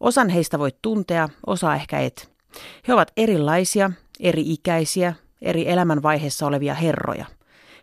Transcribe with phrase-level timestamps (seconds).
[0.00, 2.32] Osan heistä voit tuntea, osa ehkä et.
[2.88, 7.26] He ovat erilaisia, eri-ikäisiä, eri elämänvaiheessa olevia herroja.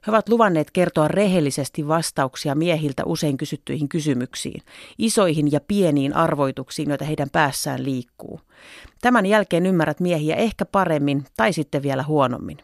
[0.07, 4.61] He ovat luvanneet kertoa rehellisesti vastauksia miehiltä usein kysyttyihin kysymyksiin,
[4.97, 8.41] isoihin ja pieniin arvoituksiin, joita heidän päässään liikkuu.
[9.01, 12.57] Tämän jälkeen ymmärrät miehiä ehkä paremmin tai sitten vielä huonommin.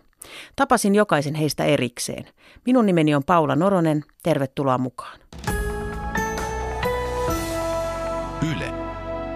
[0.55, 2.27] Tapasin jokaisen heistä erikseen.
[2.66, 4.04] Minun nimeni on Paula Noronen.
[4.23, 5.20] Tervetuloa mukaan.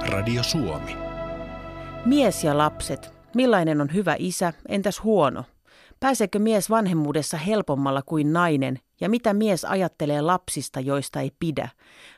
[0.09, 0.97] Radio Suomi.
[2.05, 3.13] Mies ja lapset.
[3.35, 5.43] Millainen on hyvä isä, entäs huono?
[5.99, 11.69] Pääseekö mies vanhemmuudessa helpommalla kuin nainen ja mitä mies ajattelee lapsista, joista ei pidä?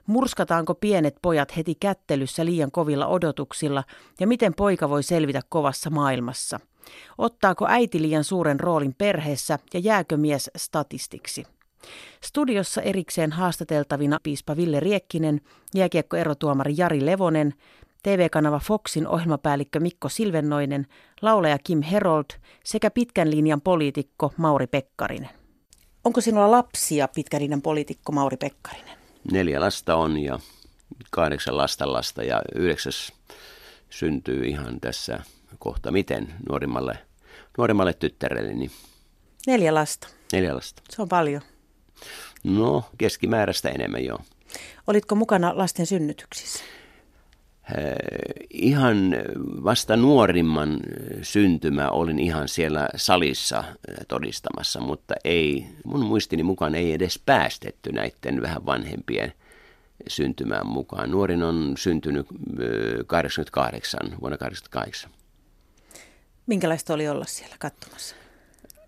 [0.07, 3.83] Murskataanko pienet pojat heti kättelyssä liian kovilla odotuksilla
[4.19, 6.59] ja miten poika voi selvitä kovassa maailmassa?
[7.17, 11.45] Ottaako äiti liian suuren roolin perheessä ja jääkö mies statistiksi?
[12.23, 15.41] Studiossa erikseen haastateltavina piispa Ville Riekkinen,
[15.75, 17.53] jääkiekkoerotuomari Jari Levonen,
[18.03, 20.87] TV-kanava Foxin ohjelmapäällikkö Mikko Silvennoinen,
[21.21, 22.25] laulaja Kim Herold
[22.63, 25.29] sekä pitkän linjan poliitikko Mauri Pekkarinen.
[26.03, 28.97] Onko sinulla lapsia, pitkän linjan poliitikko Mauri Pekkarinen?
[29.31, 30.39] Neljä lasta on ja
[31.11, 33.13] kahdeksan lasta lasta ja yhdeksäs
[33.89, 35.19] syntyy ihan tässä
[35.59, 36.97] kohta miten nuorimmalle,
[37.57, 38.53] nuorimmalle tyttärelle.
[38.53, 38.71] Niin
[39.47, 40.07] Neljä lasta.
[40.33, 40.81] neljä lasta.
[40.89, 41.41] Se on paljon.
[42.43, 44.19] No, keskimääräistä enemmän joo.
[44.87, 46.63] Olitko mukana lasten synnytyksissä?
[48.49, 49.15] Ihan
[49.63, 50.79] vasta nuorimman
[51.21, 53.63] syntymä olin ihan siellä salissa
[54.07, 59.33] todistamassa, mutta ei, mun muistini mukaan ei edes päästetty näiden vähän vanhempien
[60.07, 61.11] syntymään mukaan.
[61.11, 62.27] Nuorin on syntynyt
[62.59, 65.11] ö, 88, vuonna 88.
[66.47, 68.15] Minkälaista oli olla siellä katsomassa?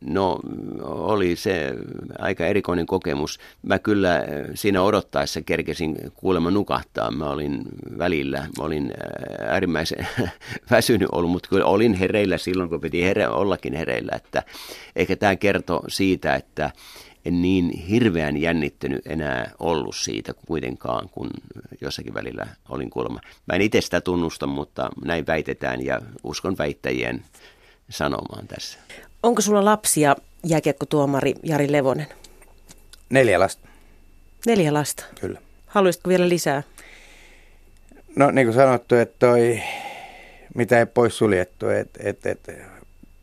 [0.06, 0.40] No
[0.84, 1.74] oli se
[2.20, 3.40] aika erikoinen kokemus.
[3.62, 7.12] Mä kyllä äh, siinä odottaessa kerkesin kuulemma nukahtaa.
[7.12, 7.62] Mä olin
[7.98, 10.08] välillä, mä olin äh, äärimmäisen
[10.72, 14.12] väsynyt ollut, mutta kyllä olin hereillä silloin, kun piti here, ollakin hereillä.
[14.16, 14.44] Että
[14.96, 16.72] ehkä tämä kertoo siitä, että
[17.26, 21.30] en niin hirveän jännittynyt enää ollut siitä kuitenkaan, kun
[21.82, 23.20] jossakin välillä olin kuulemma.
[23.46, 27.24] Mä en itse sitä tunnusta, mutta näin väitetään ja uskon väittäjien
[27.90, 28.80] sanomaan tässä.
[29.24, 32.08] Onko sulla lapsia, jääkiekkotuomari Jari Levonen?
[33.10, 33.68] Neljä lasta,
[34.46, 35.04] Neljä lasta.
[35.20, 35.42] kyllä.
[35.68, 36.64] Haluaisitko vielä lisää?
[38.16, 39.62] No niin kuin sanottu, että toi,
[40.56, 42.52] mitä ei pois suljettu, että et, et,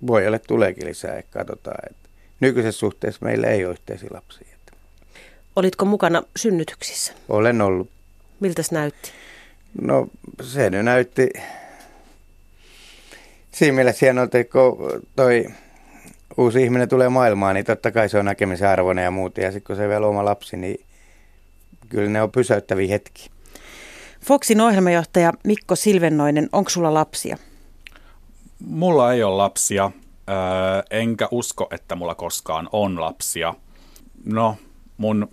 [0.07, 1.79] voi olla, tuleekin lisää, että katsotaan.
[1.91, 2.09] Että
[2.41, 4.47] nykyisessä suhteessa meillä ei ole yhteisiä lapsia.
[4.55, 4.73] Että
[5.57, 7.13] Olitko mukana synnytyksissä?
[7.29, 7.91] olen ollut.
[8.41, 9.11] Miltä se näytti?
[9.83, 10.09] No
[10.43, 11.31] se nyt näytti
[13.53, 15.47] siinä mielessä hienolta, kun toi
[16.37, 19.41] uusi ihminen tulee maailmaan, niin totta kai se on näkemisen arvoinen ja muuta.
[19.41, 20.87] Ja sitten kun se vielä oma lapsi, niin
[21.89, 23.31] kyllä ne on pysäyttäviä hetki.
[24.21, 27.37] Foxin ohjelmajohtaja Mikko Silvennoinen, onko sulla lapsia?
[28.67, 29.91] Mulla ei ole lapsia,
[30.31, 30.37] öö,
[30.91, 33.55] enkä usko, että mulla koskaan on lapsia.
[34.25, 34.57] No,
[34.97, 35.29] mun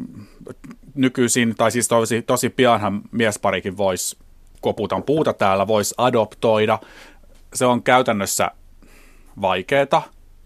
[0.95, 4.17] nykyisin, tai siis tosi, tosi pianhan miesparikin voisi,
[4.61, 6.79] koputan puuta täällä, voisi adoptoida.
[7.53, 8.51] Se on käytännössä
[9.41, 10.01] vaikeeta,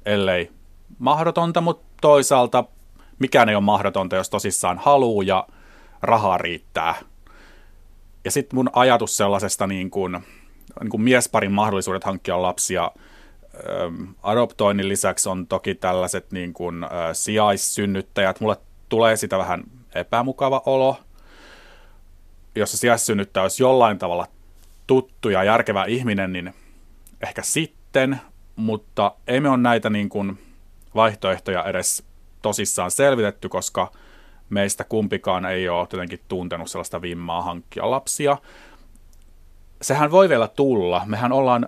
[0.05, 0.51] ellei
[0.99, 2.63] mahdotonta, mutta toisaalta
[3.19, 5.47] mikään ei ole mahdotonta, jos tosissaan haluu ja
[6.01, 6.95] rahaa riittää.
[8.25, 10.17] Ja sitten mun ajatus sellaisesta niin kuin,
[10.81, 12.91] niin kuin miesparin mahdollisuudet hankkia lapsia
[13.55, 18.39] ähm, adoptoinnin lisäksi on toki tällaiset niin kuin, äh, sijaissynnyttäjät.
[18.39, 18.57] Mulle
[18.89, 19.63] tulee sitä vähän
[19.95, 20.97] epämukava olo,
[22.55, 24.27] jos se sijaissynnyttäjä olisi jollain tavalla
[24.87, 26.53] tuttu ja järkevä ihminen, niin
[27.21, 28.21] ehkä sitten,
[28.55, 30.37] mutta ei me ole näitä niin kuin
[30.95, 32.03] vaihtoehtoja edes
[32.41, 33.91] tosissaan selvitetty, koska
[34.49, 38.37] meistä kumpikaan ei ole jotenkin tuntenut sellaista vimmaa hankkia lapsia.
[39.81, 41.01] Sehän voi vielä tulla.
[41.05, 41.67] Mehän ollaan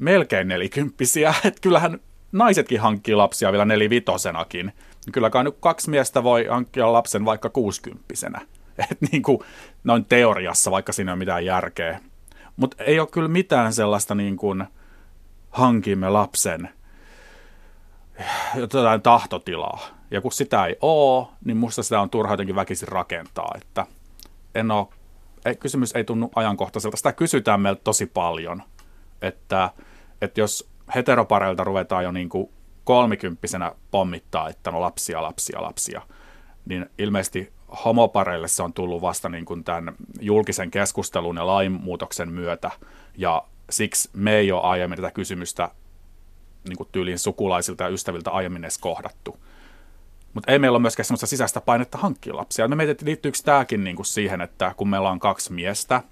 [0.00, 2.00] melkein nelikymppisiä, että kyllähän
[2.32, 4.72] naisetkin hankkii lapsia vielä nelivitosenakin.
[5.12, 8.40] Kyllä kai nyt kaksi miestä voi hankkia lapsen vaikka kuusikymppisenä.
[8.90, 9.38] Et niin kuin
[9.84, 12.00] noin teoriassa, vaikka siinä ei ole mitään järkeä.
[12.56, 14.64] Mutta ei ole kyllä mitään sellaista niin kuin
[15.56, 16.68] hankimme lapsen
[18.54, 19.80] jotain tahtotilaa.
[20.10, 23.54] Ja kun sitä ei ole, niin musta sitä on turha jotenkin väkisin rakentaa.
[23.56, 23.86] Että
[24.54, 24.86] en ole,
[25.44, 26.96] ei, kysymys ei tunnu ajankohtaiselta.
[26.96, 28.62] Sitä kysytään meiltä tosi paljon,
[29.22, 29.70] että,
[30.22, 32.50] että jos heteropareilta ruvetaan jo niin kuin
[32.84, 36.02] kolmikymppisenä pommittaa, että no lapsia, lapsia, lapsia,
[36.64, 37.52] niin ilmeisesti
[37.84, 42.70] homopareille se on tullut vasta niin kuin tämän julkisen keskustelun ja lainmuutoksen myötä,
[43.16, 45.70] ja siksi me ei ole aiemmin tätä kysymystä
[46.68, 49.36] niin kuin tyyliin sukulaisilta ja ystäviltä aiemmin edes kohdattu.
[50.34, 52.68] Mutta ei meillä ole myöskään sellaista sisäistä painetta hankkia lapsia.
[52.68, 56.02] Me mietit, liittyykö tämäkin niin kuin siihen, että kun meillä on kaksi miestä,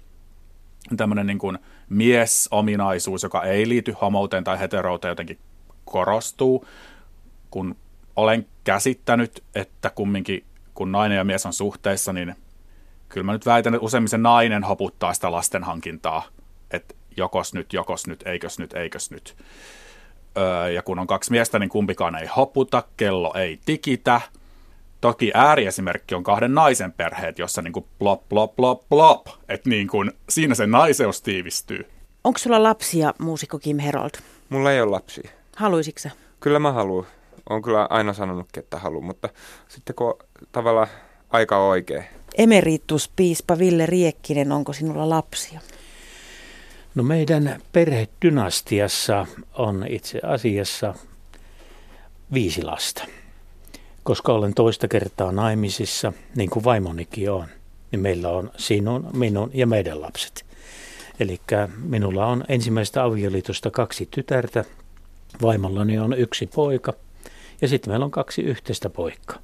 [0.97, 1.57] tämmöinen niin kuin
[1.89, 5.39] miesominaisuus, joka ei liity homouteen tai heterouteen, jotenkin
[5.85, 6.65] korostuu,
[7.51, 7.75] kun
[8.15, 12.35] olen käsittänyt, että kumminkin kun nainen ja mies on suhteessa, niin
[13.09, 16.23] kyllä mä nyt väitän, että useimmin se nainen hoputtaa sitä lasten hankintaa,
[16.71, 19.35] että jokos nyt, jokos nyt, eikös nyt, eikös nyt.
[20.37, 24.21] Öö, ja kun on kaksi miestä, niin kumpikaan ei hoputa, kello ei tikitä.
[25.01, 29.27] Toki ääriesimerkki on kahden naisen perheet, jossa niin kuin plop, plop, plop, plop.
[29.49, 31.85] Että niin kuin, siinä se naiseus tiivistyy.
[32.23, 34.11] Onko sulla lapsia, muusikko Kim Herold?
[34.49, 35.29] Mulla ei ole lapsia.
[35.55, 36.11] Haluaisitko sä?
[36.39, 37.05] Kyllä mä haluan.
[37.49, 39.29] Olen kyllä aina sanonutkin, että haluan, mutta
[39.67, 40.17] sitten kun
[40.51, 40.87] tavallaan
[41.29, 42.03] aika on oikein.
[42.37, 45.59] Emerituspiispa Ville Riekkinen, onko sinulla lapsia?
[46.95, 50.93] No meidän perhedynastiassa on itse asiassa
[52.33, 53.03] viisi lasta.
[54.03, 57.45] Koska olen toista kertaa naimisissa, niin kuin vaimonikin on,
[57.91, 60.45] niin meillä on sinun, minun ja meidän lapset.
[61.19, 61.39] Eli
[61.83, 64.65] minulla on ensimmäistä avioliitosta kaksi tytärtä,
[65.41, 66.93] vaimollani on yksi poika
[67.61, 69.39] ja sitten meillä on kaksi yhteistä poikaa.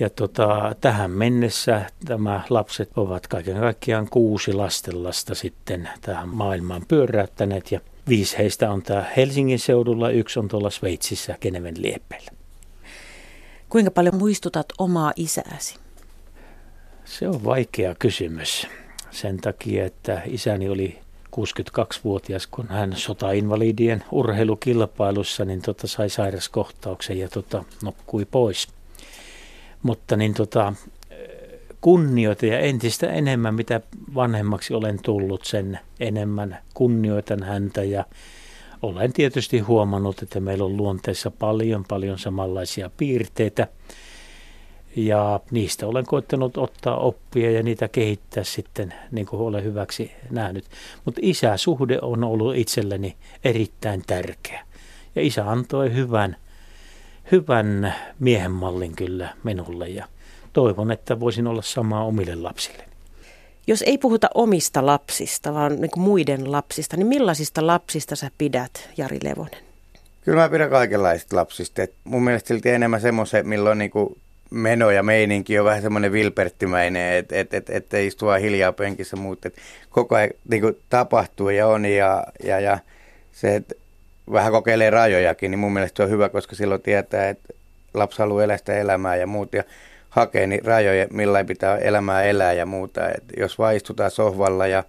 [0.00, 7.72] Ja tota, tähän mennessä tämä lapset ovat kaiken kaikkiaan kuusi lastenlasta sitten tähän maailmaan pyöräyttäneet
[7.72, 12.30] ja viisi heistä on tää Helsingin seudulla, yksi on tuolla Sveitsissä Geneven lieppeillä.
[13.68, 15.76] Kuinka paljon muistutat omaa isääsi?
[17.04, 18.66] Se on vaikea kysymys
[19.10, 20.98] sen takia, että isäni oli
[21.36, 28.68] 62-vuotias, kun hän sotainvalidien urheilukilpailussa niin tota, sai sairaskohtauksen ja tota, nokkui pois–
[29.82, 30.72] mutta niin tota,
[31.80, 33.80] kunnioita ja entistä enemmän, mitä
[34.14, 37.82] vanhemmaksi olen tullut, sen enemmän kunnioitan häntä.
[37.82, 38.04] Ja
[38.82, 43.66] olen tietysti huomannut, että meillä on luonteessa paljon paljon samanlaisia piirteitä.
[44.96, 50.64] Ja niistä olen koettanut ottaa oppia ja niitä kehittää sitten niin kuin olen hyväksi nähnyt.
[51.04, 54.66] Mutta isäsuhde on ollut itselleni erittäin tärkeä.
[55.14, 56.36] Ja isä antoi hyvän
[57.32, 60.06] hyvän miehen mallin kyllä minulle ja
[60.52, 62.84] toivon, että voisin olla samaa omille lapsille.
[63.66, 68.90] Jos ei puhuta omista lapsista, vaan niin kuin muiden lapsista, niin millaisista lapsista sä pidät,
[68.96, 69.60] Jari Levonen?
[70.20, 71.82] Kyllä mä pidän kaikenlaisista lapsista.
[71.82, 74.16] Et mun mielestä silti enemmän semmoisen, milloin niin kuin
[74.50, 79.16] meno ja meininki on vähän semmoinen vilperttimäinen, että et, et, et, et istua hiljaa penkissä,
[79.16, 79.50] mutta
[79.90, 82.78] koko ajan niin kuin tapahtuu ja on ja, ja, ja
[83.32, 83.74] se, että
[84.32, 87.54] vähän kokeilee rajojakin, niin mun mielestä se on hyvä, koska silloin tietää, että
[87.94, 89.56] lapsi haluaa elää sitä elämää ja muuta.
[89.56, 89.64] Ja
[90.10, 93.08] hakee niin rajoja, millä pitää elämää elää ja muuta.
[93.08, 94.84] Et jos vaan istutaan sohvalla ja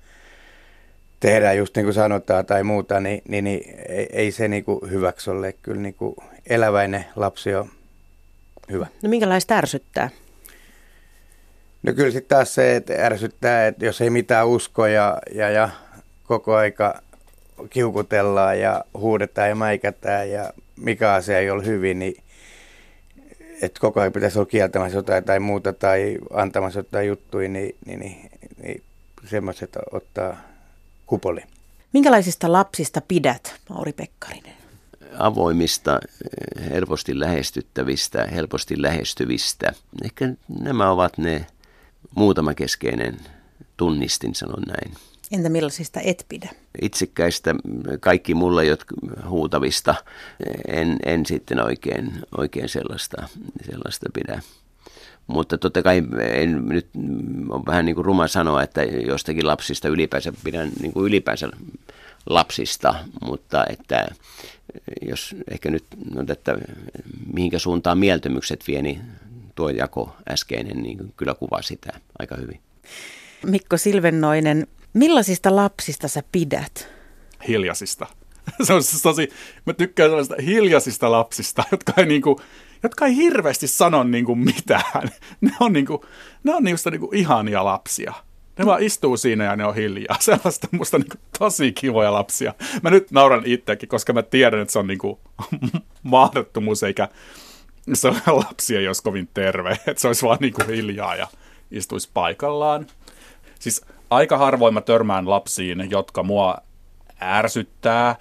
[1.19, 4.91] tehdään just niin kuin sanotaan tai muuta, niin, niin, niin ei, ei se niin kuin
[4.91, 5.53] hyväksi ole.
[5.61, 6.15] Kyllä niin kuin
[6.49, 7.69] eläväinen lapsi on
[8.71, 8.88] hyvä.
[9.03, 10.09] No minkälaista ärsyttää?
[11.83, 15.69] No kyllä sitten taas se, että ärsyttää, että jos ei mitään usko ja, ja, ja
[16.23, 17.01] koko aika
[17.70, 22.24] kiukutellaan ja huudetaan ja mäikätään ja mikä asia ei ole hyvin, niin
[23.62, 28.00] että koko ajan pitäisi olla kieltämässä jotain tai muuta tai antamassa jotain juttuja, niin, niin,
[28.00, 28.32] niin,
[28.63, 28.84] niin
[29.25, 30.38] semmoiset ottaa
[31.06, 31.41] kupoli.
[31.94, 34.53] Minkälaisista lapsista pidät, Mauri Pekkarinen?
[35.18, 36.00] Avoimista,
[36.70, 39.74] helposti lähestyttävistä, helposti lähestyvistä.
[40.03, 41.46] Ehkä nämä ovat ne
[42.15, 43.18] muutama keskeinen
[43.77, 44.94] tunnistin, sanon näin.
[45.31, 46.50] Entä millaisista et pidä?
[46.81, 47.55] Itsekkäistä
[48.00, 48.95] kaikki mulle jotka
[49.29, 49.95] huutavista
[50.67, 53.27] en, en sitten oikein, oikein sellaista,
[53.71, 54.41] sellaista pidä.
[55.27, 56.88] Mutta totta kai en nyt
[57.50, 61.50] on vähän niin kuin ruma sanoa, että jostakin lapsista ylipäänsä pidän niin kuin ylipäänsä
[62.25, 64.07] lapsista, mutta että
[65.01, 65.85] jos ehkä nyt
[66.15, 66.57] no, että
[67.33, 69.01] mihinkä suuntaan mieltymykset vie, niin
[69.55, 72.59] tuo jako äskeinen niin kyllä kuvaa sitä aika hyvin.
[73.45, 76.89] Mikko Silvennoinen, Millaisista lapsista sä pidät?
[77.48, 78.07] Hiljaisista.
[78.63, 79.29] Se on siis tosi,
[79.65, 82.41] mä tykkään sellaisista hiljaisista lapsista, jotka ei, niinku,
[82.83, 85.10] jotka ei hirveästi sano niinku mitään.
[85.41, 86.05] Ne on, niinku,
[86.43, 88.13] ne on niistä niinku ihania lapsia.
[88.60, 90.17] Ne vaan istuu siinä ja ne on hiljaa.
[90.19, 92.53] Sellaista musta niinku tosi kivoja lapsia.
[92.81, 95.19] Mä nyt nauran itsekin, koska mä tiedän, että se on niinku
[96.03, 97.10] mahdottomuus, eikä
[97.93, 99.71] se on lapsia, jos kovin terve.
[99.71, 101.27] Että se olisi vaan niinku hiljaa ja
[101.71, 102.88] istuisi paikallaan.
[103.60, 103.81] Siis
[104.12, 106.58] aika harvoin mä törmään lapsiin, jotka mua
[107.22, 108.15] ärsyttää.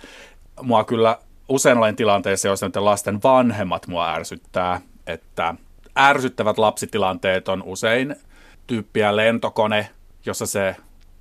[0.63, 1.19] Mua kyllä
[1.49, 5.55] usein olen tilanteessa, joissa näiden lasten vanhemmat mua ärsyttää, että
[5.99, 8.17] ärsyttävät lapsitilanteet on usein
[8.67, 9.91] tyyppiä lentokone,
[10.27, 10.77] jossa se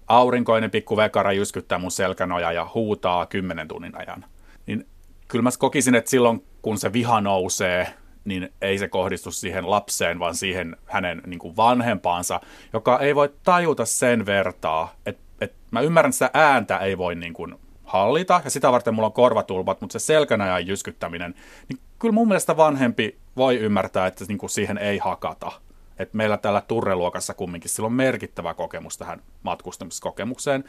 [0.07, 4.25] aurinkoinen pikku vekara jyskyttää mun selkänoja ja huutaa kymmenen tunnin ajan.
[4.65, 4.87] Niin
[5.27, 7.93] kyllä mä kokisin, että silloin kun se viha nousee,
[8.25, 12.41] niin ei se kohdistu siihen lapseen, vaan siihen hänen niin kuin vanhempaansa,
[12.73, 17.15] joka ei voi tajuta sen vertaa, että, että mä ymmärrän, että sitä ääntä ei voi
[17.15, 21.35] niin kuin hallita, ja sitä varten mulla on korvatulpat, mutta se selkänajan jyskyttäminen,
[21.69, 25.51] niin kyllä mun mielestä vanhempi voi ymmärtää, että niin kuin siihen ei hakata.
[25.99, 30.63] Et meillä täällä turreluokassa kumminkin sillä on merkittävä kokemus tähän matkustamiskokemukseen.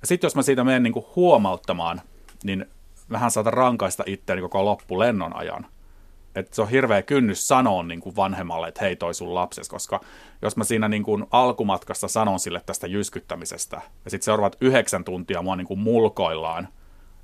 [0.00, 2.00] Ja sitten jos mä siitä menen niin kuin huomauttamaan,
[2.44, 2.66] niin
[3.10, 5.66] vähän saata rankaista itseäni koko loppulennon ajan.
[6.34, 10.00] Et se on hirveä kynnys sanoa niin kuin vanhemmalle, että hei toi sun lapses, koska
[10.42, 15.42] jos mä siinä niin kuin alkumatkassa sanon sille tästä jyskyttämisestä, ja sitten seuraavat yhdeksän tuntia
[15.42, 16.68] mua niin kuin mulkoillaan,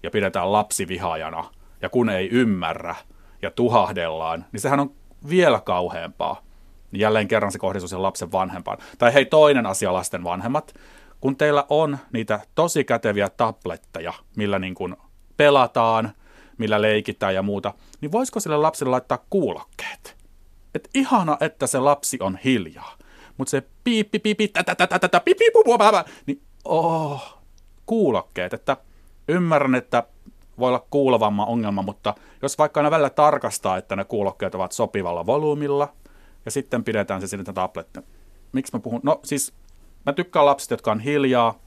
[0.03, 1.45] ja pidetään lapsivihaajana,
[1.83, 2.95] ja kun ei ymmärrä,
[3.43, 4.95] ja tuhahdellaan, niin sehän on
[5.29, 6.43] vielä kauheampaa.
[6.91, 8.79] Niin jälleen kerran se kohdistuu sen lapsen vanhempaan.
[8.99, 10.75] Tai hei, toinen asia lasten vanhemmat.
[11.21, 14.97] Kun teillä on niitä tosi käteviä tabletteja, millä niin kuin
[15.37, 16.13] pelataan,
[16.59, 20.17] millä leikitään ja muuta, niin voisiko sille lapselle laittaa kuulokkeet?
[20.75, 22.99] Et ihana, että se lapsi on hiljaa.
[23.37, 25.45] Mutta se piippi, piippi, tätä, piippi,
[26.27, 27.39] niin oh,
[27.87, 28.77] kuulokkeet, että
[29.29, 30.03] ymmärrän, että
[30.59, 35.27] voi olla kuulovamma ongelma, mutta jos vaikka aina välillä tarkastaa, että ne kuulokkeet ovat sopivalla
[35.27, 35.93] volyymilla,
[36.45, 38.01] ja sitten pidetään se sinne tabletti.
[38.53, 39.01] Miksi mä puhun?
[39.03, 39.53] No siis
[40.07, 41.59] mä tykkään lapsista, jotka on hiljaa,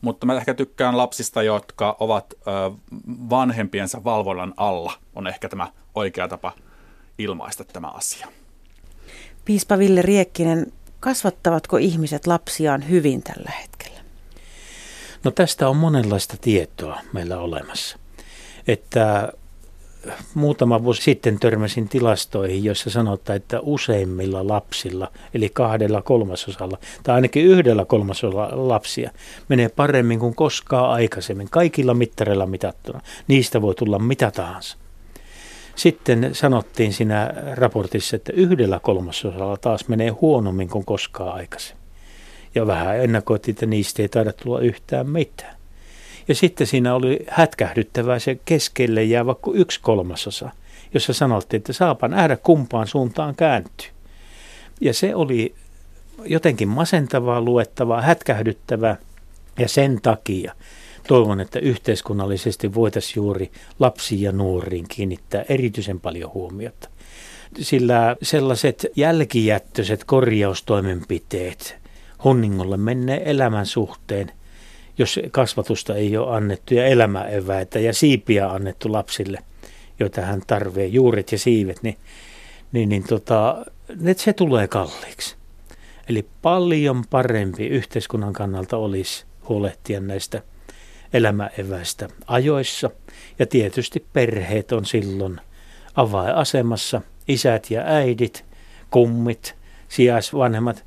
[0.00, 2.44] mutta mä ehkä tykkään lapsista, jotka ovat ö,
[3.30, 6.52] vanhempiensa valvonnan alla, on ehkä tämä oikea tapa
[7.18, 8.28] ilmaista tämä asia.
[9.44, 14.00] Piispa Ville Riekkinen, kasvattavatko ihmiset lapsiaan hyvin tällä hetkellä?
[15.24, 17.98] No tästä on monenlaista tietoa meillä olemassa.
[18.68, 19.32] Että
[20.34, 27.44] muutama vuosi sitten törmäsin tilastoihin, joissa sanotaan, että useimmilla lapsilla, eli kahdella kolmasosalla, tai ainakin
[27.44, 29.10] yhdellä kolmasosalla lapsia,
[29.48, 33.00] menee paremmin kuin koskaan aikaisemmin, kaikilla mittareilla mitattuna.
[33.28, 34.76] Niistä voi tulla mitä tahansa.
[35.74, 41.86] Sitten sanottiin siinä raportissa, että yhdellä kolmasosalla taas menee huonommin kuin koskaan aikaisemmin.
[42.54, 45.55] Ja vähän ennakoitiin, että niistä ei taida tulla yhtään mitään.
[46.28, 50.50] Ja sitten siinä oli hätkähdyttävää se keskelle jäävä yksi kolmasosa,
[50.94, 53.88] jossa sanottiin, että saapa nähdä kumpaan suuntaan kääntyy.
[54.80, 55.54] Ja se oli
[56.24, 58.96] jotenkin masentavaa luettavaa, hätkähdyttävää
[59.58, 60.54] ja sen takia
[61.08, 66.88] toivon, että yhteiskunnallisesti voitaisiin juuri lapsiin ja nuoriin kiinnittää erityisen paljon huomiota.
[67.60, 71.76] Sillä sellaiset jälkijättöiset korjaustoimenpiteet
[72.24, 74.32] honningolle menee elämän suhteen–
[74.98, 79.38] jos kasvatusta ei ole annettu ja elämäeväitä ja siipiä annettu lapsille,
[80.00, 81.96] joita hän tarvitsee, juuret ja siivet, niin,
[82.72, 83.66] niin, niin tota,
[84.16, 85.36] se tulee kalliiksi.
[86.08, 90.42] Eli paljon parempi yhteiskunnan kannalta olisi huolehtia näistä
[91.12, 92.90] elämäeväistä ajoissa.
[93.38, 95.40] Ja tietysti perheet on silloin
[95.94, 98.44] avainasemassa, isät ja äidit,
[98.90, 99.54] kummit,
[99.88, 100.84] sijaisvanhemmat.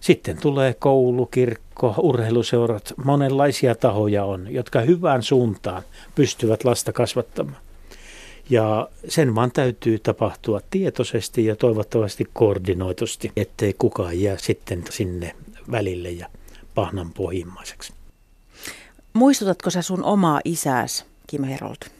[0.00, 5.82] Sitten tulee koulu, kirkko, urheiluseurat, monenlaisia tahoja on, jotka hyvään suuntaan
[6.14, 7.62] pystyvät lasta kasvattamaan.
[8.50, 15.36] Ja sen vaan täytyy tapahtua tietoisesti ja toivottavasti koordinoitusti, ettei kukaan jää sitten sinne
[15.70, 16.26] välille ja
[16.74, 17.92] pahnan pohjimmaiseksi.
[19.12, 21.90] Muistutatko sä sun omaa isääs, Kim Herold?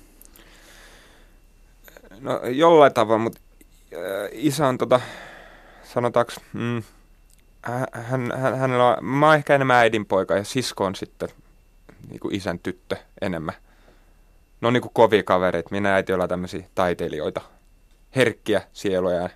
[2.21, 3.41] No jollain tavalla, mutta
[3.93, 5.01] äh, isä on tota,
[5.85, 6.83] sanotaanko, mm,
[7.63, 11.29] hän, hän, hänellä on, mä oon ehkä enemmän äidin poika ja sisko on sitten
[12.09, 13.55] niin kuin isän tyttö enemmän.
[14.61, 15.69] Ne on niin kuin kovia kavereita.
[15.71, 17.41] Minä äiti ollaan tämmöisiä taiteilijoita,
[18.17, 19.31] herkkiä sieluja.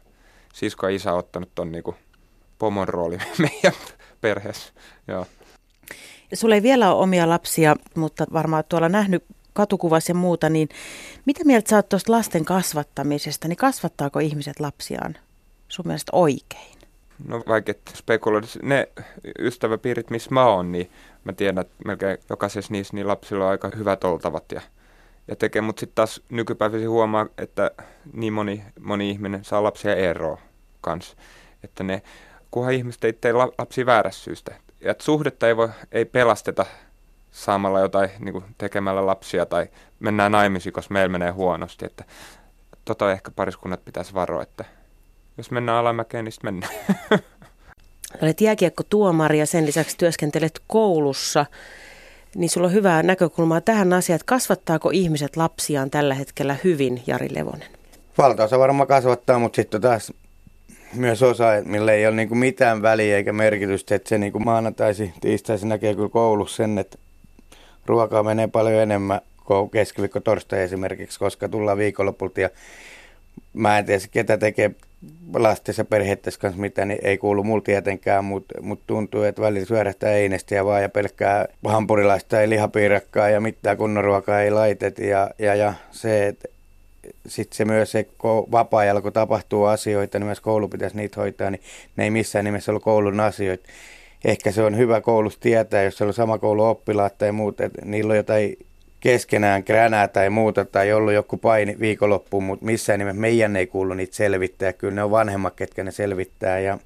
[0.54, 1.96] Sisko ja isä on ottanut ton niin kuin
[2.58, 3.72] pomon rooli meidän
[4.20, 4.72] perheessä.
[5.08, 5.26] Joo.
[6.34, 10.68] Sulla ei vielä ole omia lapsia, mutta varmaan tuolla nähnyt katukuvassa ja muuta, niin
[11.26, 15.16] mitä mieltä sä oot tuosta lasten kasvattamisesta, niin kasvattaako ihmiset lapsiaan
[15.68, 16.78] sun mielestä oikein?
[17.28, 18.88] No vaikka spekuloida, ne
[19.38, 20.90] ystäväpiirit, missä mä oon, niin
[21.25, 24.61] mä tiedän, että melkein jokaisessa niissä niin lapsilla on aika hyvät oltavat ja,
[25.28, 27.71] ja tekee, mutta sitten taas nykypäiväsi huomaa, että
[28.12, 30.38] niin moni, moni ihminen saa lapsia eroa
[30.80, 31.16] kanssa,
[31.62, 32.02] että ne,
[32.50, 34.54] kunhan ihmiset ei tee lapsia väärästä syystä.
[34.80, 36.66] Ja suhdetta ei, voi, ei pelasteta
[37.30, 39.66] saamalla jotain niin kuin tekemällä lapsia tai
[40.00, 41.87] mennään naimisiin, koska meillä menee huonosti.
[41.87, 42.04] Että
[42.85, 44.64] tota ehkä pariskunnat pitäisi varoa, että
[45.36, 46.74] jos mennään alamäkeen, niin sitten mennään.
[48.22, 51.46] Olet jääkiekko-tuomari ja sen lisäksi työskentelet koulussa.
[52.34, 57.28] Niin sulla on hyvää näkökulmaa tähän asiaan, että kasvattaako ihmiset lapsiaan tällä hetkellä hyvin, Jari
[57.34, 57.68] Levonen?
[58.18, 60.12] Valtaosa varmaan kasvattaa, mutta sitten taas
[60.94, 65.68] myös osa, millä ei ole niinku mitään väliä eikä merkitystä, että se niinku maanantaisi, tiistaisin
[65.68, 66.98] näkee kyllä koulussa sen, että
[67.86, 72.50] ruokaa menee paljon enemmän kuin keskiviikko torstai esimerkiksi, koska tullaan viikonlopulta ja
[73.52, 74.70] mä en tiedä ketä tekee
[75.34, 80.12] lastensa perheettes kanssa mitä, niin ei kuulu mulla tietenkään, mutta mut tuntuu, että välillä syödästä
[80.12, 85.54] einestiä vaan ja pelkkää hampurilaista ei lihapiirakkaa ja mitään kunnon ruokaa ei laitet ja, ja,
[85.54, 86.49] ja se, että
[87.26, 88.06] sitten se myös se
[88.52, 91.62] vapaa-ajalla, kun tapahtuu asioita, niin myös koulu pitäisi niitä hoitaa, niin
[91.96, 93.68] ne ei missään nimessä ollut koulun asioita.
[94.25, 97.84] Ehkä se on hyvä koulussa tietää, jos siellä on sama koulu oppilaat tai muuta, että
[97.84, 98.56] niillä on jotain
[99.04, 103.94] keskenään kränää tai muuta tai ollut joku paini viikonloppuun, mutta missään nimessä meidän ei kuulu
[103.94, 104.73] niitä selvittää.
[104.73, 106.78] Kyllä ne on vanhemmat, ketkä ne selvittää ja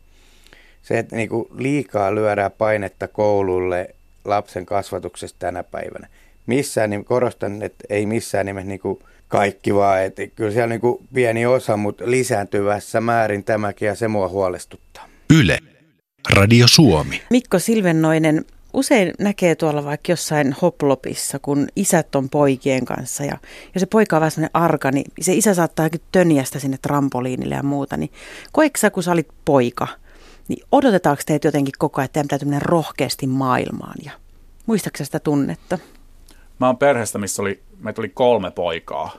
[0.82, 3.94] se, että niinku liikaa lyödään painetta koululle
[4.24, 6.08] lapsen kasvatuksesta tänä päivänä.
[6.46, 11.46] Missään, niin korostan, että ei missään nimessä niinku kaikki vaan, että kyllä siellä niinku pieni
[11.46, 15.08] osa, mutta lisääntyvässä määrin tämäkin ja se mua huolestuttaa.
[15.40, 15.58] Yle,
[16.30, 17.22] Radio Suomi.
[17.30, 23.38] Mikko Silvennoinen, usein näkee tuolla vaikka jossain hoplopissa, kun isät on poikien kanssa ja,
[23.74, 27.62] ja se poika on vähän sellainen arka, niin se isä saattaa tönjästä sinne trampoliinille ja
[27.62, 27.96] muuta.
[27.96, 28.12] Niin
[28.52, 29.88] koeksä, kun sä olit poika,
[30.48, 33.94] niin odotetaanko teitä jotenkin koko ajan, että mennä rohkeasti maailmaan?
[34.04, 34.12] Ja
[34.66, 35.78] muistaaksä sitä tunnetta?
[36.60, 39.16] Mä oon perheestä, missä oli, meitä oli kolme poikaa.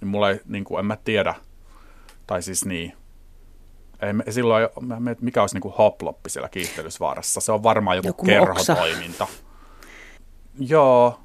[0.00, 1.34] Niin mulla ei, niin kuin, en mä tiedä,
[2.26, 2.92] tai siis niin,
[4.02, 4.68] ei me, silloin,
[5.20, 7.40] mikä olisi niin kuin hoploppi siellä kiihtelysvaarassa.
[7.40, 9.24] Se on varmaan joku, joku kerhotoiminta.
[9.24, 9.36] Oksa.
[10.58, 11.20] Joo,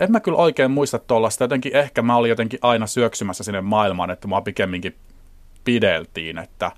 [0.00, 1.44] en mä kyllä oikein muista tuollaista.
[1.44, 4.96] Jotenkin ehkä mä olin jotenkin aina syöksymässä sinne maailmaan, että mua pikemminkin
[5.64, 6.70] pideltiin, että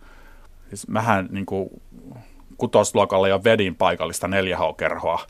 [0.68, 1.68] siis mähän niin kuin
[2.56, 5.20] kutosluokalla jo vedin paikallista 4H-kerhoa,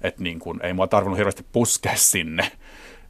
[0.00, 2.52] että niin kuin, ei mua tarvinnut hirveästi puskea sinne.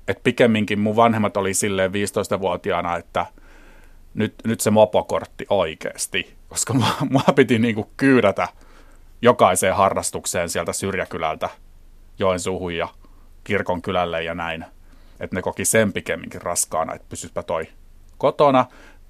[0.08, 3.26] Et pikemminkin mun vanhemmat oli silleen 15-vuotiaana, että
[4.14, 8.49] nyt, nyt se mopokortti oikeasti koska mua, mua piti niinku kyydätä
[9.23, 11.50] jokaiseen harrastukseen sieltä syrjäkylältä
[12.19, 12.88] Joensuuhun ja
[13.45, 14.64] kirkon kylälle ja näin.
[15.21, 17.69] Että ne koki sen pikemminkin raskaana, että pysyspä toi
[18.19, 18.66] kotona,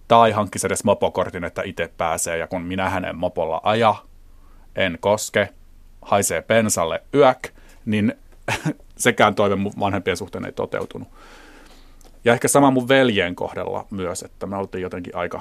[0.08, 3.94] tai hankkisi edes mopokortin, että itse pääsee, ja kun minä hänen mopolla aja,
[4.76, 5.48] en koske,
[6.02, 7.48] haisee pensalle yök,
[7.84, 8.14] niin
[8.96, 11.08] sekään toive mun vanhempien suhteen ei toteutunut.
[12.24, 15.40] Ja ehkä sama mun veljen kohdalla myös, että me oltiin jotenkin aika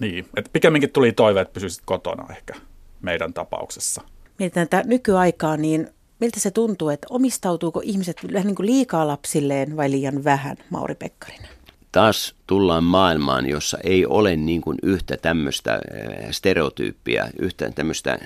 [0.00, 2.54] niin, että pikemminkin tuli toive, että pysyisit kotona ehkä
[3.02, 4.02] meidän tapauksessa.
[4.38, 5.88] Mietitään tätä nykyaikaa, niin
[6.20, 11.48] miltä se tuntuu, että omistautuuko ihmiset niin kuin liikaa lapsilleen vai liian vähän, Mauri Pekkarinen?
[11.92, 18.20] Taas tullaan maailmaan, jossa ei ole niin kuin yhtä tämmöistä eh, stereotyyppiä, yhtä tämmöistä eh,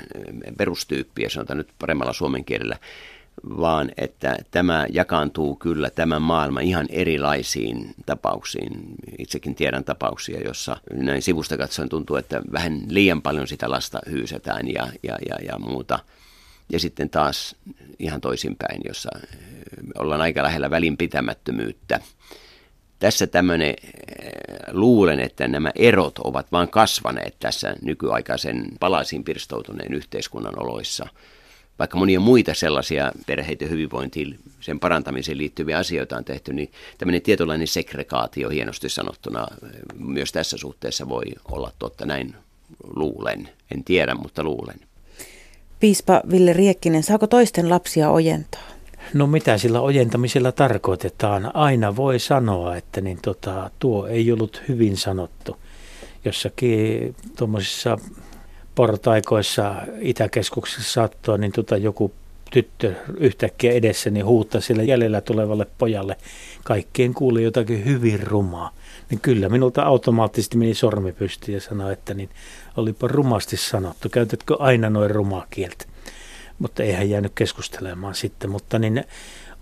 [0.58, 2.76] perustyyppiä, sanotaan nyt paremmalla suomen kielellä,
[3.44, 8.72] vaan että tämä jakaantuu kyllä tämä maailma ihan erilaisiin tapauksiin.
[9.18, 14.68] Itsekin tiedän tapauksia, jossa näin sivusta katsoen tuntuu, että vähän liian paljon sitä lasta hyysätään
[14.68, 15.98] ja, ja, ja, ja muuta.
[16.72, 17.56] Ja sitten taas
[17.98, 19.10] ihan toisinpäin, jossa
[19.98, 22.00] ollaan aika lähellä välinpitämättömyyttä.
[22.98, 23.74] Tässä tämmöinen,
[24.70, 31.06] luulen, että nämä erot ovat vain kasvaneet tässä nykyaikaisen palaisin pirstoutuneen yhteiskunnan oloissa–
[31.82, 37.66] vaikka monia muita sellaisia perheiden hyvinvointiin, sen parantamiseen liittyviä asioita on tehty, niin tämmöinen tietynlainen
[37.66, 39.46] segregaatio hienosti sanottuna
[39.98, 42.06] myös tässä suhteessa voi olla totta.
[42.06, 42.34] Näin
[42.96, 43.48] luulen.
[43.70, 44.80] En tiedä, mutta luulen.
[45.80, 48.68] Piispa Ville Riekkinen, saako toisten lapsia ojentaa?
[49.14, 51.56] No mitä sillä ojentamisella tarkoitetaan?
[51.56, 55.56] Aina voi sanoa, että niin tota, tuo ei ollut hyvin sanottu.
[56.24, 57.98] Jossakin tuommoisissa
[58.74, 62.12] portaikoissa Itäkeskuksessa saattaa, niin tota joku
[62.52, 66.16] tyttö yhtäkkiä edessä niin huuttaa sille jäljellä tulevalle pojalle.
[66.64, 68.70] Kaikkien kuuli jotakin hyvin rumaa.
[69.10, 72.30] Niin kyllä minulta automaattisesti meni sormi pystyyn ja sanoi, että niin
[72.76, 74.08] olipa rumasti sanottu.
[74.08, 75.84] Käytätkö aina noin rumaa kieltä?
[76.58, 78.50] Mutta eihän jäänyt keskustelemaan sitten.
[78.50, 79.04] Mutta niin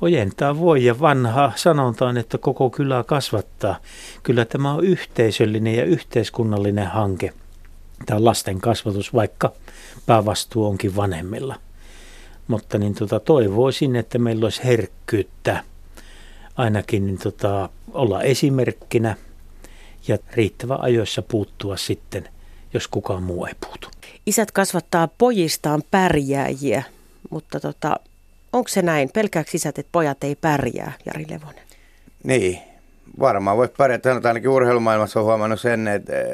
[0.01, 3.77] ojentaa voi ja vanha sanontaan, että koko kylä kasvattaa.
[4.23, 7.33] Kyllä tämä on yhteisöllinen ja yhteiskunnallinen hanke–
[8.06, 9.52] tämä lasten kasvatus, vaikka
[10.06, 11.56] päävastuu onkin vanhemmilla.
[12.48, 15.64] Mutta niin tota, toivoisin, että meillä olisi herkkyyttä
[16.56, 19.16] ainakin niin tota, olla esimerkkinä
[20.08, 22.28] ja riittävä ajoissa puuttua sitten,
[22.74, 23.88] jos kukaan muu ei puutu.
[24.26, 26.82] Isät kasvattaa pojistaan pärjääjiä,
[27.30, 27.96] mutta tota,
[28.52, 29.10] onko se näin?
[29.14, 31.64] Pelkääkö isät, että pojat ei pärjää, Jari Levonen?
[32.24, 32.58] Niin,
[33.20, 34.11] varmaan voisi pärjätä.
[34.11, 36.26] Sanotaan ainakin urheilumaailmassa on huomannut sen, että eh,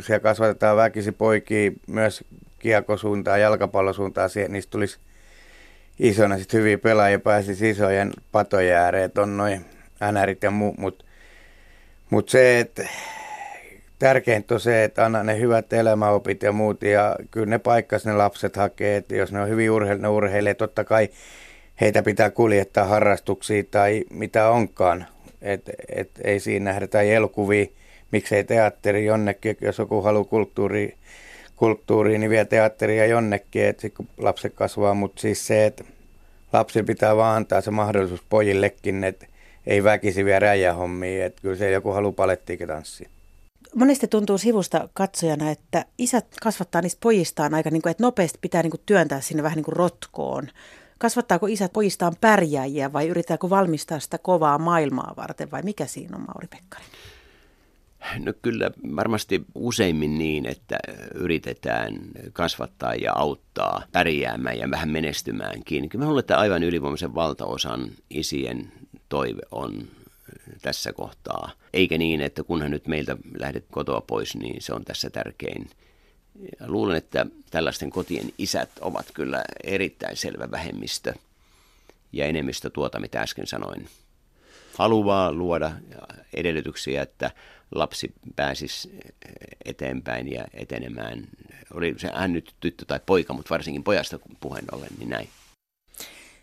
[0.00, 2.24] siellä kasvatetaan väkisi poikia myös
[2.58, 4.98] kiekosuuntaan, jalkapallosuuntaan, siihen, niistä tulisi
[5.98, 9.64] isona sitten hyviä pelaajia, pääsisi isojen patojen ääreen, on noin
[10.12, 11.04] NRit ja muut, mutta
[12.10, 12.88] mut se, että
[13.98, 18.12] tärkeintä on se, että anna ne hyvät elämäopit ja muut, ja kyllä ne paikkas ne
[18.12, 21.08] lapset hakee, että jos ne on hyvin urheil, ne urheilee, totta kai
[21.80, 25.06] heitä pitää kuljettaa harrastuksia tai mitä onkaan,
[25.46, 27.66] että et, ei siinä nähdä, tai elokuvia,
[28.12, 30.94] miksei teatteri jonnekin, jos joku haluaa kulttuuri,
[31.56, 35.84] kulttuuriin, niin vie teatteria jonnekin, että kun lapset kasvaa, mutta siis se, että
[36.52, 39.26] lapsi pitää vaan antaa se mahdollisuus pojillekin, että
[39.66, 43.08] ei väkisi vie räjähommiin, että kyllä se joku haluaa palettiikin tanssia.
[43.74, 48.62] Monesti tuntuu sivusta katsojana, että isät kasvattaa niistä pojistaan aika, niin kuin, että nopeasti pitää
[48.62, 50.48] niin kuin työntää sinne vähän niin kuin rotkoon.
[50.98, 56.22] Kasvattaako isät pojistaan pärjääjiä vai yrittääkö valmistaa sitä kovaa maailmaa varten vai mikä siinä on
[56.22, 56.92] Mauri Pekkarinen?
[58.18, 60.78] No kyllä varmasti useimmin niin, että
[61.14, 61.94] yritetään
[62.32, 65.88] kasvattaa ja auttaa pärjäämään ja vähän menestymäänkin.
[65.88, 68.72] Kyllä mä luulen, että aivan ylivoimaisen valtaosan isien
[69.08, 69.88] toive on
[70.62, 71.50] tässä kohtaa.
[71.72, 75.70] Eikä niin, että kunhan nyt meiltä lähdet kotoa pois, niin se on tässä tärkein.
[76.60, 81.14] Ja luulen, että tällaisten kotien isät ovat kyllä erittäin selvä vähemmistö
[82.12, 83.88] ja enemmistö tuota, mitä äsken sanoin.
[84.78, 85.72] Haluaa luoda
[86.34, 87.30] edellytyksiä, että
[87.74, 88.90] lapsi pääsisi
[89.64, 91.28] eteenpäin ja etenemään.
[91.74, 95.28] Oli se hän nyt tyttö tai poika, mutta varsinkin pojasta puheen ollen, niin näin.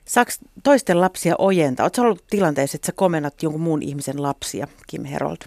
[0.06, 1.84] Saaks toisten lapsia ojentaa?
[1.84, 5.38] Oletko ollut tilanteessa, että sä komennat jonkun muun ihmisen lapsia, Kim Herold?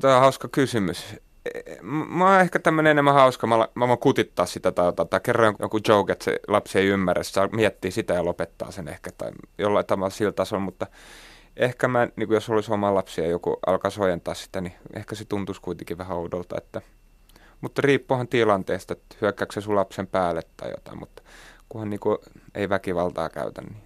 [0.00, 1.04] Toi on hauska kysymys.
[1.82, 3.46] Mä oon ehkä tämmönen enemmän hauska.
[3.46, 6.86] Mä, mä voin kutittaa sitä tai, tai, tai kerran joku joke, että se lapsi ei
[6.86, 7.22] ymmärrä.
[7.22, 10.86] Se miettii sitä ja lopettaa sen ehkä tai jollain tavalla sillä tasolla, mutta
[11.56, 15.24] ehkä mä, niin jos olisi oma lapsi ja joku alkaa ojentaa sitä, niin ehkä se
[15.24, 16.58] tuntuisi kuitenkin vähän oudolta.
[16.58, 16.80] Että,
[17.60, 21.22] mutta riippuuhan tilanteesta, että hyökkääkö se sun lapsen päälle tai jotain, mutta
[21.68, 22.18] kunhan niin kuin
[22.54, 23.62] ei väkivaltaa käytä.
[23.62, 23.76] Niin.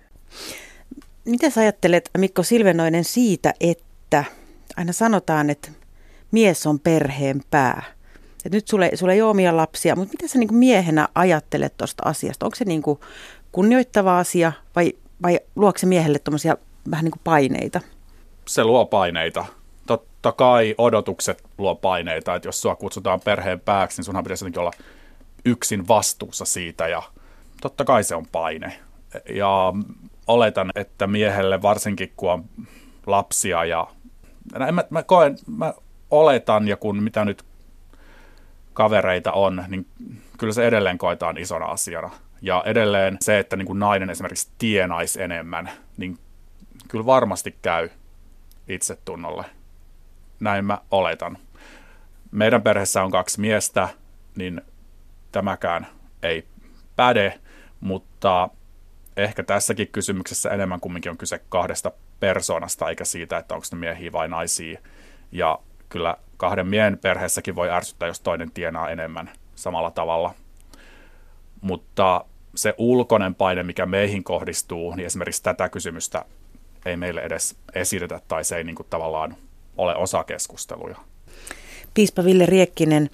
[1.24, 4.24] Mitä sä ajattelet, Mikko Silvenoinen, siitä, että
[4.76, 5.68] aina sanotaan, että
[6.30, 7.82] mies on perheen pää?
[8.44, 12.02] Et nyt sulle, sulle ei ole omia lapsia, mutta mitä sä niin miehenä ajattelet tuosta
[12.06, 12.46] asiasta?
[12.46, 13.00] Onko se niin kuin
[13.52, 16.56] kunnioittava asia vai, vai luokse se miehelle tuommoisia
[16.90, 17.80] vähän niin kuin paineita?
[18.48, 19.44] Se luo paineita.
[19.86, 24.60] Totta kai odotukset luo paineita, että jos sua kutsutaan perheen pääksi, niin sunhan pitäisi jotenkin
[24.60, 24.72] olla
[25.44, 27.02] yksin vastuussa siitä ja
[27.60, 28.78] totta kai se on paine.
[29.28, 29.72] Ja
[30.26, 32.44] oletan, että miehelle varsinkin kun on
[33.06, 33.86] lapsia ja
[34.72, 35.74] mä, mä koen, mä
[36.10, 37.44] oletan ja kun mitä nyt
[38.72, 39.86] kavereita on, niin
[40.38, 42.10] kyllä se edelleen koetaan isona asiana.
[42.42, 46.18] Ja edelleen se, että niin kuin nainen esimerkiksi tienaisi enemmän, niin
[46.88, 47.88] kyllä varmasti käy
[48.68, 49.44] itsetunnolle.
[50.40, 51.38] Näin mä oletan.
[52.30, 53.88] Meidän perheessä on kaksi miestä,
[54.36, 54.62] niin
[55.32, 55.86] tämäkään
[56.22, 56.46] ei
[56.96, 57.40] päde,
[57.80, 58.48] mutta
[59.16, 64.12] ehkä tässäkin kysymyksessä enemmän kumminkin on kyse kahdesta persoonasta, eikä siitä, että onko ne miehiä
[64.12, 64.78] vai naisia.
[65.32, 65.58] Ja
[65.96, 70.34] kyllä kahden miehen perheessäkin voi ärsyttää, jos toinen tienaa enemmän samalla tavalla.
[71.60, 76.24] Mutta se ulkoinen paine, mikä meihin kohdistuu, niin esimerkiksi tätä kysymystä
[76.86, 79.36] ei meille edes esitetä tai se ei niin kuin tavallaan
[79.76, 80.96] ole osa keskusteluja.
[81.94, 83.10] Piispa Ville Riekkinen,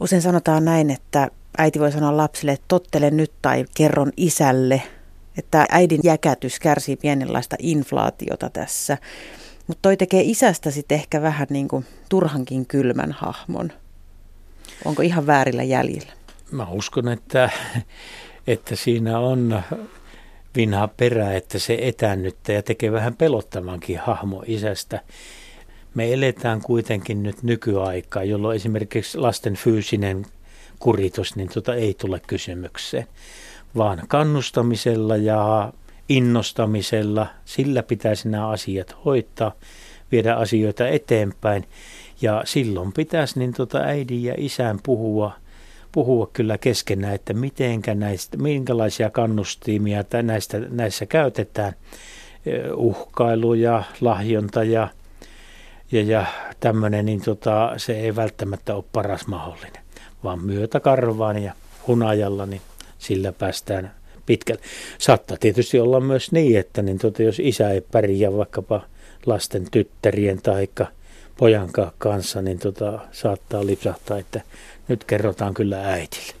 [0.00, 4.82] usein sanotaan näin, että äiti voi sanoa lapsille, että tottele nyt tai kerron isälle,
[5.38, 8.98] että äidin jäkätys kärsii pienenlaista inflaatiota tässä.
[9.70, 13.72] Mutta toi tekee isästä sitten ehkä vähän niin kuin turhankin kylmän hahmon.
[14.84, 16.12] Onko ihan väärillä jäljillä?
[16.50, 17.50] Mä uskon, että,
[18.46, 19.62] että siinä on
[20.56, 25.00] vinha perä, että se etännyttää ja tekee vähän pelottavankin hahmo isästä.
[25.94, 30.26] Me eletään kuitenkin nyt nykyaikaa, jolloin esimerkiksi lasten fyysinen
[30.78, 33.06] kuritus niin tota ei tule kysymykseen,
[33.76, 35.72] vaan kannustamisella ja
[36.10, 39.52] innostamisella, sillä pitäisi nämä asiat hoitaa,
[40.12, 41.64] viedä asioita eteenpäin.
[42.22, 45.32] Ja silloin pitäisi niin tota äidin ja isän puhua–
[45.92, 51.72] puhua kyllä keskenään, että mitenkä näistä, minkälaisia kannustimia näistä, näissä käytetään.
[52.74, 54.88] Uhkailu ja lahjonta ja,
[55.92, 56.26] ja, ja
[56.60, 59.82] tämmöinen, niin tota, se ei välttämättä ole paras mahdollinen,
[60.24, 61.52] vaan myötäkarvaan ja
[61.86, 62.62] hunajalla, niin
[62.98, 63.94] sillä päästään
[64.30, 64.62] pitkälle.
[64.98, 68.80] Saattaa tietysti olla myös niin, että niin tota, jos isä ei pärjää vaikkapa
[69.26, 70.68] lasten tyttärien tai
[71.36, 74.40] pojan kanssa, niin tota, saattaa lipsahtaa, että
[74.88, 76.32] nyt kerrotaan kyllä äitille.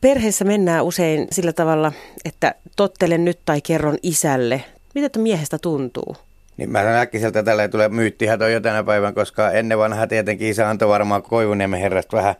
[0.00, 1.92] Perheessä mennään usein sillä tavalla,
[2.24, 4.64] että tottelen nyt tai kerron isälle.
[4.94, 6.16] Mitä tuon miehestä tuntuu?
[6.56, 10.70] Niin mä äkkiseltä tällä tulee myyttihän toi jo tänä päivän, koska ennen vanha tietenkin isä
[10.70, 12.34] antoi varmaan Koivuniemen herrasta vähän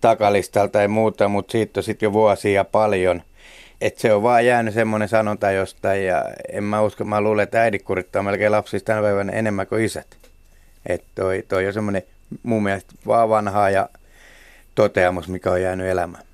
[0.00, 3.22] takalistalta tai muuta, mutta siitä on sitten jo vuosia paljon.
[3.80, 7.62] Et se on vaan jäänyt semmoinen sanonta jostain ja en mä usko, mä luulen, että
[7.62, 10.06] äidit kurittaa melkein lapsista tänä päivänä enemmän kuin isät.
[10.86, 12.02] Että toi, toi on semmoinen
[12.42, 13.88] mun mielestä vaan vanhaa ja
[14.74, 16.24] toteamus, mikä on jäänyt elämään.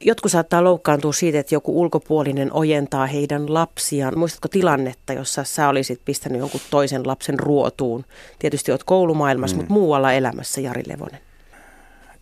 [0.00, 4.18] Jotkut saattaa loukkaantua siitä, että joku ulkopuolinen ojentaa heidän lapsiaan.
[4.18, 8.04] Muistatko tilannetta, jossa sä olisit pistänyt jonkun toisen lapsen ruotuun?
[8.38, 9.58] Tietysti oot koulumaailmassa, mm.
[9.58, 11.20] mutta muualla elämässä, Jari Levonen.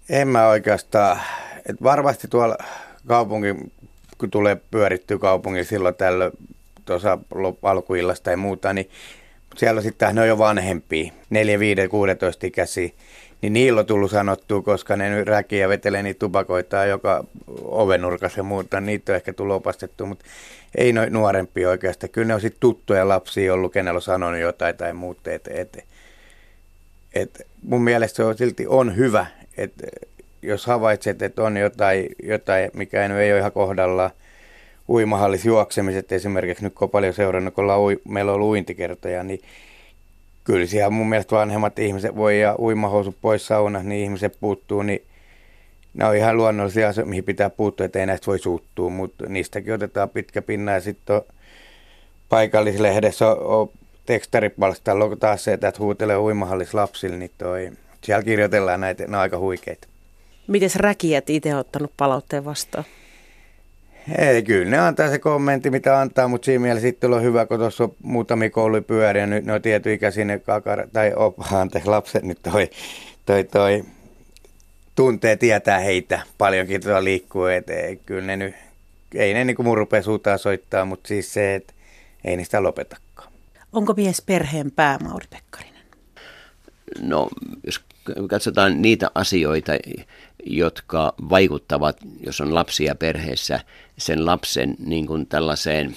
[0.09, 1.21] En mä oikeastaan.
[1.69, 2.57] Et varmasti tuolla
[3.07, 3.73] kaupungin,
[4.18, 6.33] kun tulee pyörittyä kaupungin silloin tällöin
[6.85, 7.18] tuossa
[7.62, 8.90] alkuillasta tai muuta, niin
[9.57, 12.90] siellä sitten ne on jo vanhempia, 4, 5, 16 ikäisiä
[13.42, 17.24] niin niillä on tullut sanottua, koska ne nyt räkiä vetelee niitä tupakoita joka
[17.62, 20.24] ovenurkassa ja muuta, niitä on ehkä tullut opastettu, mutta
[20.74, 22.11] ei noin nuorempi oikeastaan.
[22.11, 25.33] Kyllä ne on sitten tuttuja lapsia ollut, kenellä on sanonut jotain tai muuta.
[25.33, 25.85] Et, et,
[27.14, 29.26] et mun mielestä se on silti on hyvä,
[29.57, 29.87] että
[30.42, 34.11] jos havaitset, että on jotain, jotain mikä ei ole ihan kohdallaan,
[34.88, 39.40] uimahallis juoksemiset esimerkiksi, nyt kun on paljon seurannut, kun ollaan, meillä on ollut uintikertoja, niin
[40.44, 45.03] kyllä siellä mun mielestä vanhemmat ihmiset voi ja uimahousut pois sauna, niin ihmiset puuttuu, niin
[45.94, 49.75] ne on ihan luonnollisia asioita, mihin pitää puuttua, että ei näistä voi suuttua, mutta niistäkin
[49.75, 51.22] otetaan pitkä pinna ja sitten on
[52.29, 53.70] paikallislehdessä on, on
[54.07, 57.70] tekstaripalstalla taas se, että huutelee uimahallis lapsille, niin toi,
[58.01, 59.88] siellä kirjoitellaan näitä, ne on aika huikeita.
[60.47, 62.85] Miten räkiät itse ottanut palautteen vastaan?
[64.19, 67.59] Ei, kyllä ne antaa se kommentti, mitä antaa, mutta siinä mielessä sitten on hyvä, kun
[67.59, 72.39] tuossa on muutamia koulupyöriä, nyt ne on tietyikäisiä ne kakar, tai op, anteeksi, lapset nyt
[72.43, 72.71] toi,
[73.27, 73.85] toi, toi
[74.95, 77.73] tuntee, tietää heitä paljonkin tuolla liikkuu, että
[78.07, 78.55] kyllä ne nyt,
[79.15, 81.73] ei ne niin kuin mun rupea suutaan soittaa, mutta siis se, että
[82.25, 83.33] ei niistä lopetakaan.
[83.73, 85.76] Onko mies perheen pää, Mauri Pekkarinen?
[87.01, 87.29] No,
[87.66, 87.81] jos
[88.29, 89.72] katsotaan niitä asioita,
[90.46, 91.96] jotka vaikuttavat,
[92.27, 93.61] jos on lapsia perheessä,
[93.99, 95.96] sen lapsen niin kuin tällaiseen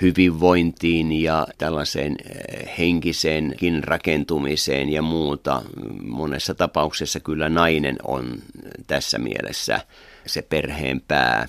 [0.00, 5.62] hyvinvointiin ja tällaiseen eh, henkiseenkin rakentumiseen ja muuta.
[6.02, 8.38] Monessa tapauksessa kyllä nainen on
[8.86, 9.80] tässä mielessä
[10.26, 11.48] se perheen pää.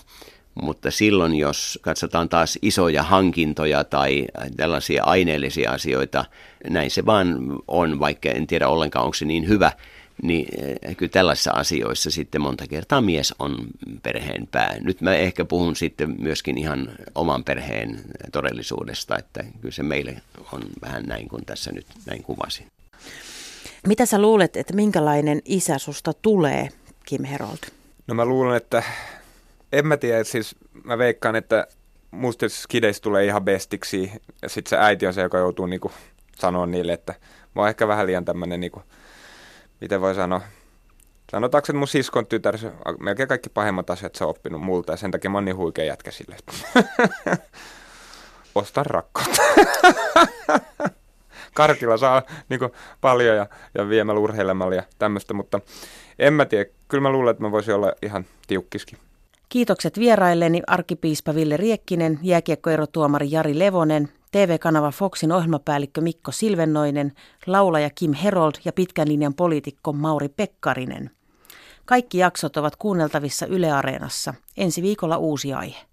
[0.61, 4.25] Mutta silloin, jos katsotaan taas isoja hankintoja tai
[4.57, 6.25] tällaisia aineellisia asioita,
[6.69, 9.71] näin se vaan on, vaikka en tiedä ollenkaan, onko se niin hyvä,
[10.21, 10.47] niin
[10.81, 13.57] eh, kyllä tällaisissa asioissa sitten monta kertaa mies on
[14.03, 14.75] perheen pää.
[14.79, 20.21] Nyt mä ehkä puhun sitten myöskin ihan oman perheen todellisuudesta, että kyllä se meille
[20.51, 22.67] on vähän näin kuin tässä nyt näin kuvasin.
[23.87, 26.69] Mitä sä luulet, että minkälainen isä susta tulee,
[27.05, 27.57] Kim Herold?
[28.07, 28.83] No mä luulen, että
[29.71, 31.67] en mä tiedä, siis mä veikkaan, että
[32.11, 35.91] musta kideistä tulee ihan bestiksi ja sitten se äiti on se, joka joutuu niinku
[36.37, 37.13] sanoa niille, että
[37.55, 38.81] mä oon ehkä vähän liian tämmönen niinku,
[39.81, 40.41] miten voi sanoa,
[41.31, 42.57] sanotaanko, että mun siskon tytär,
[42.99, 45.85] melkein kaikki pahemmat asiat se on oppinut multa ja sen takia mä oon niin huikea
[45.85, 46.37] jätkä sille.
[48.55, 49.41] Osta rakkautta.
[51.53, 55.59] Karkilla saa niin kuin, paljon ja, ja viemällä urheilemalla ja tämmöistä, mutta
[56.19, 56.69] en mä tiedä.
[56.87, 58.99] Kyllä mä luulen, että mä voisin olla ihan tiukkiskin.
[59.49, 67.11] Kiitokset vierailleni arkipiispa Ville Riekkinen, jääkiekkoerotuomari Jari Levonen, TV-kanava Foxin ohjelmapäällikkö Mikko Silvennoinen,
[67.47, 71.11] laulaja Kim Herold ja pitkän linjan poliitikko Mauri Pekkarinen.
[71.85, 74.33] Kaikki jaksot ovat kuunneltavissa Yle Areenassa.
[74.57, 75.90] Ensi viikolla uusi aihe.